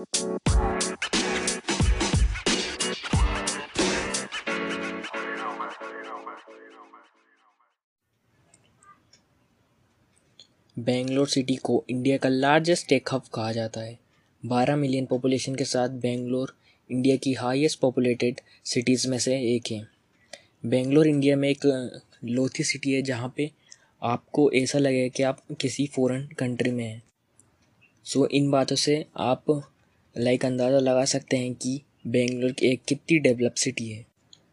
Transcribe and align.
Bangalore 0.00 0.18
city 11.28 11.56
को 11.56 11.84
India 11.90 12.16
का 12.16 12.28
largest 12.28 12.88
tech 12.88 13.08
hub 13.12 13.22
कहा 13.34 13.52
जाता 13.52 13.80
है। 13.80 13.98
12 14.46 14.76
मिलियन 14.76 15.06
पॉपुलेशन 15.06 15.54
के 15.54 15.64
साथ 15.64 15.88
बेंगलोर, 15.88 16.56
इंडिया 16.90 17.16
की 17.16 17.32
हाईएस्ट 17.32 17.80
पॉपुलेटेड 17.80 18.40
सिटीज़ 18.64 19.08
में 19.08 19.18
से 19.18 19.56
एक 19.56 19.72
है। 19.72 19.88
बेंगलोर, 20.66 21.06
इंडिया 21.06 21.36
में 21.36 21.48
एक 21.48 21.92
लोथी 22.24 22.64
सिटी 22.64 22.92
है 22.92 23.02
जहाँ 23.02 23.34
पे 23.36 23.50
आपको 24.02 24.52
ऐसा 24.52 24.78
लगेगा 24.78 25.08
कि 25.08 25.22
आप 25.22 25.42
किसी 25.60 25.86
फॉरेन 25.86 26.26
कंट्री 26.26 26.70
में 26.70 26.84
हैं। 26.84 27.02
सो 28.04 28.26
इन 28.26 28.50
बातों 28.50 28.76
से 28.76 29.06
आप 29.16 29.70
लाइक 30.14 30.44
अंदाज़ा 30.44 30.78
लगा 30.78 31.04
सकते 31.04 31.36
हैं 31.36 31.54
कि 31.54 31.80
बेंगलोर 32.06 32.52
की 32.52 32.66
एक 32.66 32.82
कितनी 32.88 33.18
डेवलप 33.18 33.54
सिटी 33.54 33.88
है। 33.88 34.04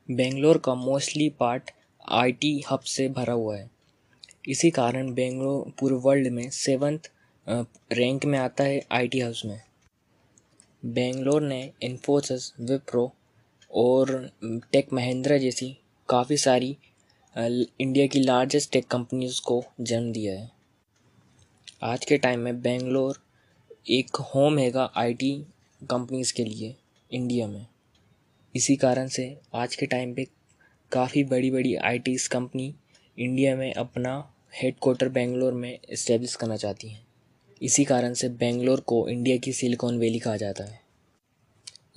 बेंगलोर 0.09 0.57
का 0.57 0.73
मोस्टली 0.75 1.29
पार्ट 1.29 1.71
आईटी 2.11 2.63
हब 2.71 2.79
से 2.79 3.07
भरा 3.09 3.33
हुआ 3.33 3.55
है। 3.57 3.69
इसी 4.47 4.69
कारण 4.71 5.13
बेंगलोर 5.13 5.71
पूरे 5.79 5.95
वर्ल्ड 5.95 6.27
में 6.27 6.49
सेवन्थ 6.49 7.09
रैंक 7.47 8.25
में 8.25 8.37
आता 8.39 8.63
है 8.63 8.81
आईटी 8.91 9.19
हब्स 9.19 9.45
में। 9.45 9.59
बेंगलोर 10.85 11.41
ने 11.41 11.59
इन्फोसिस, 11.81 12.51
विप्रो 12.59 13.11
और 13.71 14.29
टेक 14.71 14.93
महिंद्रा 14.93 15.37
जैसी 15.37 15.75
काफ़ी 16.09 16.37
सारी 16.37 16.75
इंडिया 17.35 18.07
की 18.07 18.19
लार्जेस्ट 18.19 18.71
टेक 18.71 18.87
कंपनीज़ 18.87 19.41
को 19.41 19.63
जन्म 19.81 20.11
दिया 20.11 20.33
है। 20.33 20.49
आज 21.83 22.05
के 22.05 22.17
टाइम 22.17 22.39
में 22.39 22.61
बेंगलोर 22.61 23.19
एक 23.89 24.15
होम 24.15 24.57
हैगा 24.57 24.83
आईटी 24.95 25.31
कंपनीज़ 25.81 26.33
के 26.33 26.43
लिए 26.43 26.75
इंडिया 27.11 27.47
में। 27.47 27.67
इसी 28.55 28.75
कारण 28.75 29.07
से 29.07 29.37
आज 29.55 29.75
के 29.75 29.85
टाइम 29.85 30.13
पे 30.13 30.27
काफ़ी 30.91 31.23
बड़ी 31.23 31.51
बड़ी 31.51 31.75
आई 31.75 31.99
कंपनी 32.31 32.75
इंडिया 33.17 33.55
में 33.55 33.73
अपना 33.73 34.33
हेड 34.61 34.75
क्वार्टर 34.83 35.09
बेंगलोर 35.09 35.53
में 35.53 35.79
इस्टेब्लिश 35.89 36.35
करना 36.35 36.57
चाहती 36.57 36.89
हैं। 36.89 37.05
इसी 37.61 37.85
कारण 37.85 38.13
से 38.13 38.29
बेंगलोर 38.29 38.79
को 38.79 39.07
इंडिया 39.09 39.37
की 39.37 39.53
सिलिकॉन 39.53 39.99
वैली 39.99 40.19
कहा 40.19 40.37
जाता 40.37 40.63
है। 40.63 40.79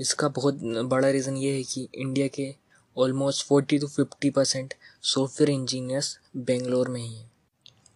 इसका 0.01 0.29
बहुत 0.29 0.61
बड़ा 0.63 1.11
रीज़न 1.11 1.37
ये 1.37 1.57
है 1.57 1.63
कि 1.63 1.89
इंडिया 1.95 2.27
के 2.27 2.55
almost 2.97 3.47
forty 3.47 3.79
to 3.79 3.87
fifty 3.87 4.31
percent 4.31 4.75
software 5.03 5.51
engineers 5.51 6.19
Bangalore 6.37 6.89
में 6.89 7.01
ही 7.01 7.15
हैं। 7.15 7.31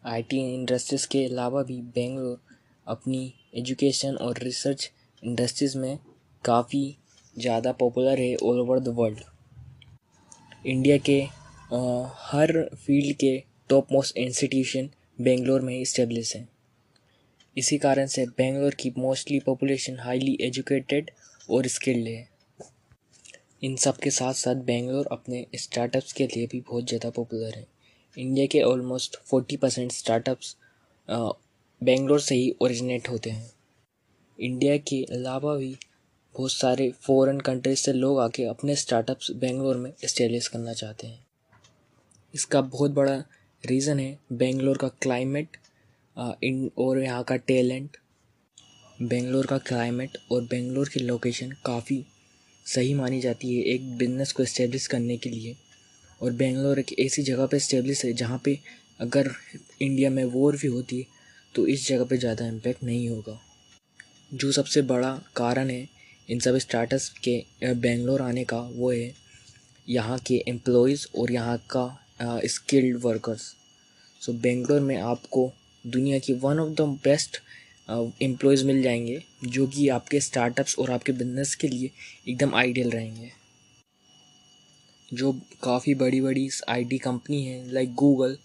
आईटी 0.05 0.55
इंडस्ट्रीज़ 0.55 1.08
के 1.08 1.25
अलावा 1.25 1.62
भी 1.62 1.81
बेंगलोर 1.81 2.41
अपनी 2.87 3.33
एजुकेशन 3.55 4.17
और 4.17 4.39
रिसर्च 4.39 4.91
इंडस्ट्रीज़ 5.23 5.77
में 5.79 5.99
काफ़ी 6.45 6.97
ज़्यादा 7.37 7.73
पॉपुलर 7.73 8.21
है 8.21 8.35
all 8.37 8.61
over 8.61 8.81
the 8.81 8.95
world 8.97 9.21
India 10.67 10.97
के 10.99 11.21
आ, 11.23 12.09
हर 12.21 12.69
फ़ील्ड 12.77 13.17
के 13.17 13.37
टॉप 13.71 13.93
मोस्ट 13.93 14.17
इंस्टीट्यूशन 14.19 14.89
बेंगलोर 15.21 15.61
में 15.61 15.79
इस्टेब्लिश 15.81 16.35
है। 16.37 16.47
इसी 17.57 17.79
कारण 17.79 18.07
से 18.07 18.25
बेंगलोर 18.29 18.75
की 18.75 18.93
मोस्टली 18.98 19.39
पॉपुलेशन 19.41 19.98
हाईली 19.98 20.37
एजुकेटेड 20.41 21.11
और 21.51 21.67
स्किल्ड 21.67 22.09
है। 22.09 22.29
इन 23.63 23.77
सब 23.77 23.97
के 23.97 24.11
साथ 24.11 24.35
साथ 24.35 24.55
बेंगलोर 24.65 25.09
अपने 25.13 25.47
स्टार्टअप्स 25.57 26.13
के 26.13 26.27
लिए 26.27 26.47
भी 26.47 26.61
बहुत 26.61 26.87
ज़्यादा 26.89 27.11
पॉपुलर 27.11 27.55
है। 27.55 27.67
इंडिया 28.17 28.47
के 28.47 28.63
almost 28.63 29.17
forty 29.27 29.57
percent 29.57 29.93
startups 29.93 30.57
Bangalore 31.85 32.21
से 32.21 32.35
ही 32.35 32.55
ओरिजिनेट 32.63 33.09
होते 33.09 33.31
हैं। 33.31 33.51
इंडिया 34.39 34.77
के 34.79 35.03
अलावा 35.13 35.55
भी 35.57 35.75
बहुत 36.35 36.53
सारे 36.53 36.91
फॉरेन 37.03 37.41
कंट्रीज़ 37.41 37.81
से 37.81 37.93
लोग 37.93 38.19
आके 38.21 38.45
अपने 38.45 38.77
स्टार्टअप्स 38.77 39.31
बेंगलोर 39.33 39.77
में 39.77 39.93
इस्टेब्लिश 40.05 40.49
करना 40.49 40.73
चाहते 40.73 41.07
हैं। 41.07 41.19
इसका 42.35 42.61
बहुत 42.61 42.91
बड़ा 42.91 43.17
रीज़न 43.64 43.98
है 44.01 44.19
बेंगलोर 44.33 44.79
का 44.79 44.89
क्लाइमेट 45.03 45.57
इन, 46.45 46.70
और 46.79 46.98
यहाँ 46.98 47.23
का 47.23 47.36
टैलेंट 47.39 47.97
बेंगलोर 49.03 49.47
का 49.47 49.58
क्लाइमेट 49.61 50.19
और 50.33 50.42
बेंगलोर 50.42 50.89
की 50.89 51.01
लोकेशन 51.01 51.51
काफ़ी 51.67 52.05
सही 52.67 52.95
मानी 52.95 53.20
जाती 53.20 53.55
है 53.57 53.63
एक 53.64 53.97
बिज़नेस 53.98 54.33
को 54.33 54.42
इस्टेब्लिश 54.42 54.87
करने 54.87 55.17
के 55.17 55.31
लिए। 55.31 55.57
और 56.20 56.33
बेंगलोर 56.33 56.79
एक 56.79 56.98
ऐसी 57.01 57.23
जगह 57.23 57.47
पे 57.47 57.57
इस्टेब्लिश 57.57 58.05
है 58.05 58.13
जहाँ 58.13 58.41
पे 58.45 58.58
अगर 59.01 59.31
इंडिया 59.83 60.11
में 60.11 60.25
वॉर 60.25 60.57
भी 60.57 60.69
होती 60.69 61.07
तो 61.55 61.67
इस 61.67 61.87
जगह 61.89 62.05
पे 62.05 62.17
ज़्यादा 62.17 62.47
इम्पेक्ट 62.47 62.83
नहीं 62.85 63.09
होगा। 63.09 63.39
जो 64.35 64.51
सबसे 64.53 64.83
बड़ा 64.85 65.13
कारण 65.37 65.70
है 65.70 65.89
इन 66.29 66.39
सब 66.41 66.57
स्टार्टअप्स 66.59 67.09
के 67.25 67.42
बेंगलोर 67.65 68.23
आने 68.23 68.45
का, 68.45 68.59
वो 68.59 68.91
है 68.92 69.13
यहाँ 69.89 70.19
के 70.19 70.43
एम्प्लॉयज़ 70.48 71.07
और 71.19 71.33
यहाँ 71.33 71.59
का 71.70 72.41
स्किल्ड 72.47 73.01
वर्कर्स 73.03 73.53
सो 74.23 74.33
बेंगलोर 74.35 74.81
में 74.81 74.97
आपको 74.98 75.51
दुनिया 75.85 76.19
की 76.19 76.33
one 76.35 76.61
of 76.61 76.70
the 76.73 76.89
best 77.05 77.41
employees 78.23 78.64
मिल 78.67 78.83
जाएँगे, 78.83 79.23
जो 79.45 79.67
कि 79.67 79.89
आपके 79.91 80.20
स्टार्टअप्स 80.20 80.79
और 80.79 80.91
आपके 80.91 81.13
बिज़नेस 81.13 81.55
के 81.55 81.69
लिए 81.69 81.91
एकदम 82.29 82.55
आइडियल 82.55 82.91
रहेंगे। 82.91 83.31
जो 85.09 85.33
काफ़ी 85.63 85.95
बड़ी 85.95 86.20
बड़ी 86.20 86.48
आईटी 86.69 86.98
कंपनी 86.98 87.43
हैं 87.45 87.73
लाइक 87.73 87.95
गूगल 87.95 88.37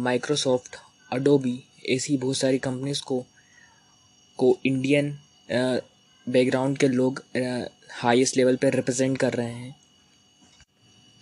माइक्रोसॉफ्ट 0.00 0.76
अडोबी 1.10 1.58
ऐसी 1.88 2.16
बहुत 2.16 2.36
सारी 2.36 2.58
कंपनीज़ 2.58 3.02
को 3.02 3.24
को 4.38 4.58
इंडियन 4.66 5.10
बैकग्राउंड 6.26 6.78
के 6.78 6.88
लोग 6.88 7.22
हाईएस्ट 7.92 8.36
लेवल 8.36 8.56
पर 8.56 8.74
रिप्रेजेंट 8.74 9.18
कर 9.18 9.32
रहे 9.32 9.52
हैं। 9.52 9.74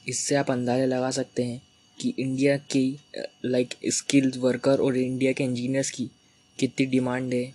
इससे 0.06 0.34
आप 0.34 0.50
अंदाज़ा 0.50 0.84
लगा 0.86 1.10
सकते 1.10 1.44
हैं 1.44 1.60
कि 1.98 2.14
इंडिया 2.18 2.56
की 2.72 2.98
लाइक 3.44 3.74
स्किल्ड 3.86 4.36
वर्कर 4.36 4.80
और 4.80 4.96
इंडिया 4.96 5.32
के 5.32 5.44
इंजीनियर्स 5.44 5.90
की 5.90 6.10
कितनी 6.58 6.86
डिमांड 6.86 7.34
है 7.34 7.54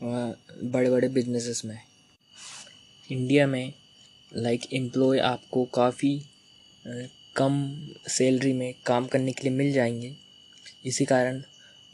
बड़े 0.00 0.90
बड़े 0.90 1.08
बिजनेसेस 1.08 1.62
में। 1.64 1.78
इंडिया 3.10 3.46
में 3.46 3.72
लाइक 4.32 4.72
एम्प्लॉय 4.72 5.18
आपको 5.20 5.64
काफ़ी 5.74 6.20
कम 7.36 7.54
सैलरी 8.08 8.52
में 8.52 8.74
काम 8.86 9.06
करने 9.06 9.32
के 9.32 9.48
लिए 9.48 9.56
मिल 9.56 9.72
जाएँगे। 9.72 10.14
इसी 10.86 11.04
कारण 11.04 11.42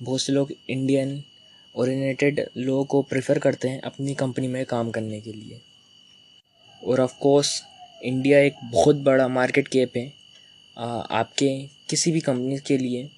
बहुत 0.01 0.21
से 0.23 0.33
लोग 0.33 0.53
इंडियन 0.71 1.23
ओरिजिनेटेड 1.75 2.41
लोगों 2.57 2.85
को 2.85 3.01
प्रेफर 3.03 3.39
करते 3.39 3.69
हैं 3.69 3.81
अपनी 3.81 4.15
कंपनी 4.15 4.49
में 4.49 4.65
काम 4.67 4.91
करने 4.91 5.21
के 5.21 5.33
लिए। 5.33 5.61
और 6.83 7.01
ऑफ़ 7.01 7.15
कोर्स 7.21 7.63
इंडिया 8.03 8.39
एक 8.41 8.55
बहुत 8.65 8.97
बड़ा 9.03 9.27
मार्केट 9.29 9.69
कैप 9.69 9.97
है। 9.97 10.07
आपके 10.77 11.49
किसी 11.91 12.13
भी 12.13 12.21
कंपनी 12.21 12.59
के 12.59 12.79
लिए 12.79 13.09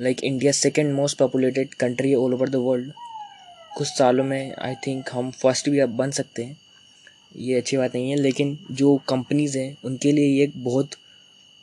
like 0.00 0.24
India 0.24 0.52
second 0.52 0.92
most 0.94 1.18
populated 1.18 1.74
country 1.74 2.14
all 2.14 2.34
over 2.34 2.48
the 2.48 2.56
world 2.58 2.92
कुछ 3.76 3.88
सालों 3.88 4.24
में 4.24 4.54
आई 4.54 4.74
थिंक 4.86 5.10
हम 5.12 5.30
फ़र्स्ट 5.32 5.68
भी 5.68 5.78
अब 5.78 5.96
बन 5.96 6.10
सकते 6.10 6.44
हैं। 6.44 6.56
ये 7.36 7.54
अच्छी 7.54 7.76
बात 7.76 7.94
नहीं 7.94 8.10
है, 8.10 8.16
लेकिन 8.16 8.58
जो 8.70 8.96
कंपनीज़ 9.08 9.58
हैं, 9.58 9.76
उनके 9.84 10.12
लिए 10.12 10.26
ये 10.28 10.44
एक 10.44 10.62
बहुत 10.64 10.94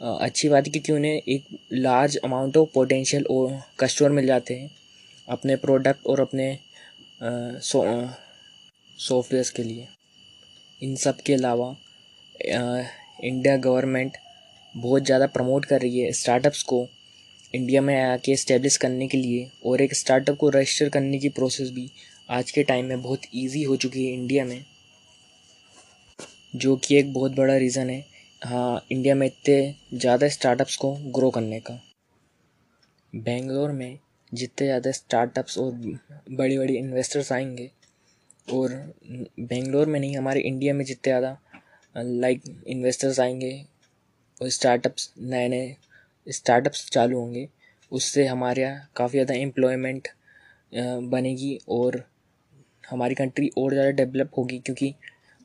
अच्छी 0.01 0.49
बात 0.49 0.65
है 0.65 0.71
क्योंकि 0.71 0.91
उन्हें 0.91 1.21
एक 1.27 1.45
large 1.73 2.15
amount 2.17 2.57
of 2.57 2.69
potential 2.73 3.25
customer 3.79 4.09
मिल 4.11 4.25
जाते 4.27 4.53
हैं 4.53 4.69
अपने 5.27 5.55
प्रोडक्ट 5.57 6.05
और 6.07 6.19
अपने 6.19 6.57
सॉफ्टवेयर्स 8.99 9.49
के 9.49 9.63
लिए। 9.63 9.87
इन 10.81 10.95
सब 10.95 11.19
के 11.21 11.33
अलावा 11.33 11.75
इंडिया 12.41 13.55
गवर्नमेंट 13.57 14.17
बहुत 14.75 15.05
ज़्यादा 15.05 15.27
प्रमोट 15.27 15.65
कर 15.65 15.81
रही 15.81 15.99
है 15.99 16.11
स्टार्टअप्स 16.13 16.61
को 16.63 16.87
इंडिया 17.53 17.81
में 17.81 17.95
आके 18.01 18.31
इस्टेब्लिश 18.31 18.77
करने 18.77 19.07
के 19.07 19.17
लिए 19.17 19.49
और 19.65 19.81
एक 19.81 19.93
स्टार्टअप 19.95 20.37
को 20.37 20.49
रजिस्टर 20.49 20.89
करने 20.89 21.19
की 21.19 21.29
प्रोसेस 21.31 21.71
भी 21.71 21.89
आज 22.29 22.51
के 22.51 22.63
टाइम 22.63 22.85
में 22.85 23.01
बहुत 23.01 23.21
इजी 23.35 23.63
हो 23.63 23.75
चुकी 23.75 24.05
है 24.05 24.13
इंडिया 24.13 24.45
में, 24.45 24.63
जो 26.55 26.75
कि 26.77 26.95
एक 26.95 27.13
बहुत 27.13 27.35
बड़ा 27.35 27.55
रीज़न 27.57 27.89
है। 27.89 28.03
हाँ 28.41 28.81
इंडिया 28.91 29.13
में 29.15 29.25
इतने 29.27 29.97
ज़्यादा 29.99 30.27
स्टार्टअप्स 30.29 30.75
को 30.77 30.91
ग्रो 31.15 31.29
करने 31.29 31.59
का। 31.59 31.73
बेंगलोर 33.13 33.71
में 33.71 33.97
जितने 34.31 34.67
ज़्यादा 34.67 34.91
स्टार्टअप्स 34.91 35.57
और 35.57 35.71
बड़ी 36.31 36.57
बड़ी 36.57 36.75
इन्वेस्टर्स 36.77 37.31
आएँगे, 37.31 37.69
और 38.47 38.71
बेंगलोर 39.39 39.87
में 39.87 39.99
नहीं, 39.99 40.15
हमारे 40.17 40.41
इंडिया 40.41 40.73
में 40.73 40.83
जितने 40.85 41.11
ज़्यादा 41.11 41.37
लाइक 41.95 42.41
इन्वेस्टर्स 42.67 43.19
आएँगे, 43.19 43.51
और 44.37 44.49
स्टार्टअप्स 44.49 45.11
नए 45.19 45.47
नए 45.47 45.75
स्टार्टअप्स 46.27 46.89
चालू 46.91 47.19
होंगे, 47.19 47.47
उससे 47.91 48.25
हमारे 48.27 48.61
यहाँ 48.61 48.89
काफ़ी 48.95 49.17
ज़्यादा 49.17 49.33
एम्प्लॉयमेंट 49.35 50.07
बनेगी 51.11 51.57
और 51.69 52.03
हमारी 52.83 53.15
कंट्री 53.15 53.51
और 53.57 53.73
ज़्यादा 53.73 53.91
डेवलप 53.93 54.31
होगी, 54.37 54.59
क्योंकि 54.59 54.93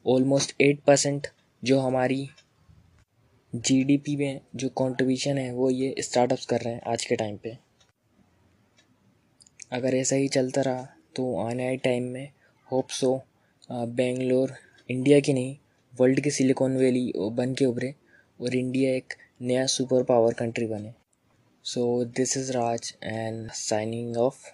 ऑलमोस्ट 0.05 0.55
एट 0.61 0.81
परसेंट 0.87 1.27
जो 1.63 1.81
हमारी 1.81 2.29
जीडीपी 3.57 4.15
में 4.17 4.41
जो 4.57 4.69
कंट्रीब्यूशन 4.69 5.39
है, 5.39 5.53
वो 5.53 5.69
ये 5.71 5.95
स्टार्टअप्स 6.03 6.47
कर 6.47 6.61
रहे 6.61 6.75
हैं 6.75 6.81
आज 6.93 7.05
के 7.05 7.17
टाइम 7.17 7.37
पे। 7.43 7.57
अगर 9.73 9.95
ऐसा 9.95 10.17
ही 10.17 10.29
चलता 10.29 10.61
रहा 10.61 10.87
तो 11.17 11.37
आने 11.41 11.67
आए 11.67 11.77
टाइम 11.85 12.09
में 12.13 12.29
होप 12.69 12.89
सो 12.91 13.15
बेंगलोर 13.71 14.55
इंडिया 14.91 15.21
की 15.21 15.33
नहीं 15.33 15.57
वर्ल्ड 15.93 16.21
की 16.21 16.31
सिलिकॉन 16.31 16.77
वैली 16.77 17.13
बन 17.17 17.55
के 17.55 17.65
उभरे 17.65 17.95
और 18.41 18.57
इंडिया 18.57 18.91
एक 18.95 19.15
नया 19.43 19.67
सुपर 19.67 20.03
पावर 20.05 20.35
कंट्री 20.35 20.67
बने। 20.67 20.93
So 21.65 22.05
this 22.17 22.37
is 22.37 22.53
Raj 22.53 22.95
and 23.03 23.51
signing 23.53 24.17
off 24.17 24.51